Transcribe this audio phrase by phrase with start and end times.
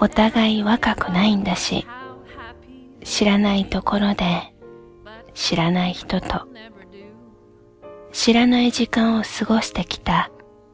[0.00, 1.86] お互い若くないんだし、
[3.04, 4.54] 知らないところで
[5.34, 6.46] 知らない人と
[8.12, 10.30] 知らない時間を過ごしてきた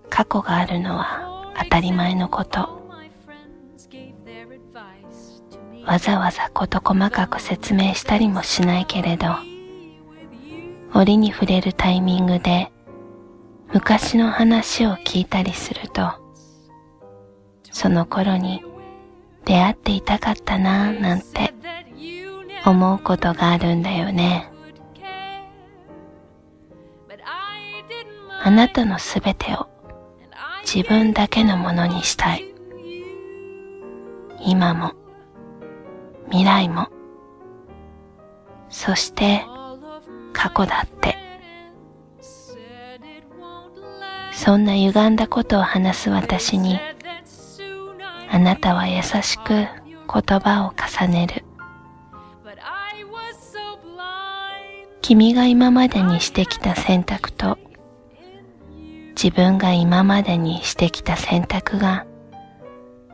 [0.09, 2.81] 過去があるのは当たり前のこと。
[5.85, 9.27] わざわざ事細かく説明したりもしないけれど、
[10.95, 12.71] 折に触れるタイミングで
[13.75, 16.22] 昔の話を聞いたりすると、
[17.73, 18.63] その頃に
[19.45, 21.53] 出会っていたかったなぁなんて
[22.65, 24.49] 思うことがあるんだよね。
[28.45, 29.69] あなたのすべてを
[30.63, 32.45] 自分だけのものにしたい。
[34.45, 34.93] 今も、
[36.27, 36.89] 未来も、
[38.69, 39.45] そして
[40.33, 41.17] 過去だって。
[44.33, 46.81] そんな歪んだことを話す私に、
[48.43, 49.69] なたは優しく言
[50.41, 51.45] 葉を重ねる。
[55.01, 57.59] 君が今までにしてきた選択と
[59.21, 62.07] 自分が今までにしてきた選択が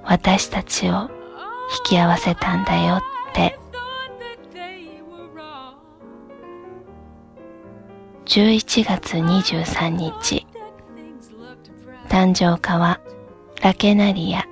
[0.04, 1.10] 私たちを
[1.84, 3.02] 引き合わせたんだよっ
[3.34, 3.58] て。
[8.26, 10.46] 11月23日。
[12.08, 13.00] 誕生花は
[13.62, 14.46] ラケナリア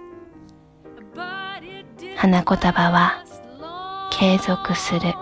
[2.17, 3.25] 花言葉は
[4.11, 5.13] 継続する。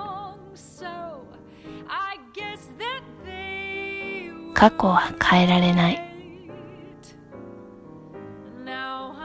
[4.54, 6.00] 過去は変えられない。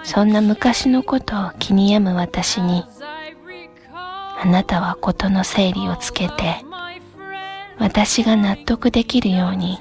[0.04, 2.84] そんな昔のことを気に病む私に
[3.94, 6.66] あなたは事の整理をつけて
[7.78, 9.78] 私が納得できるように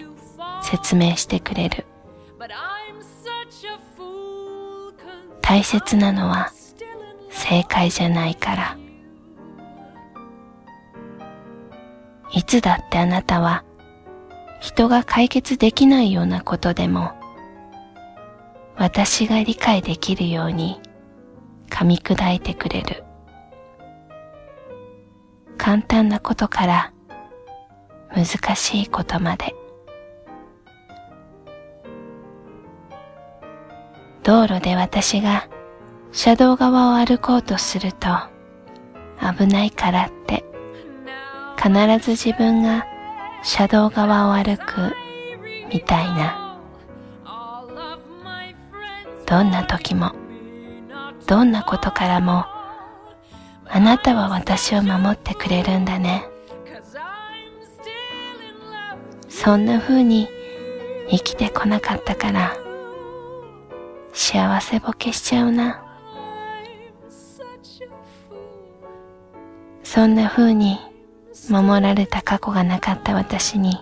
[0.62, 1.86] 説明してくれる。
[5.40, 6.52] 大切なのは
[7.48, 8.78] 正解じゃないから。
[12.34, 13.64] いつだってあなたは
[14.60, 17.12] 人が解決できないようなことでも
[18.76, 20.78] 私が理解できるように
[21.70, 23.02] 噛み砕いてくれる。
[25.56, 26.92] 簡単なことから
[28.14, 29.54] 難しいことまで。
[34.22, 35.48] 道路で私が
[36.12, 38.08] 車道側を歩こうとすると
[39.20, 40.44] 危ないからって
[41.56, 41.70] 必
[42.04, 42.86] ず自分が
[43.42, 44.94] 車道側を歩く
[45.72, 46.58] みたいな
[49.26, 50.12] どんな時も
[51.26, 52.46] どんなことからも
[53.66, 56.26] あなたは私を守ってくれるんだね。
[59.28, 60.28] そんな風に
[61.10, 62.56] 生きてこなかったから
[64.12, 65.87] 幸せぼけしちゃうな。
[69.82, 70.78] そんな風に
[71.48, 73.78] 守られた過去がなかった私に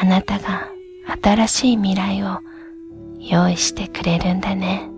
[0.00, 0.68] あなたが
[1.22, 2.40] 新しい未来を
[3.18, 4.88] 用意してくれるんだね。